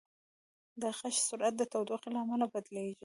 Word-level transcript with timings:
د 0.81 0.83
غږ 0.97 1.15
سرعت 1.27 1.53
د 1.57 1.61
تودوخې 1.71 2.09
له 2.13 2.19
امله 2.23 2.45
بدلېږي. 2.53 2.95